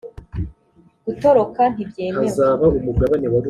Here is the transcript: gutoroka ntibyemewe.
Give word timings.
gutoroka 1.05 1.61
ntibyemewe. 1.71 2.29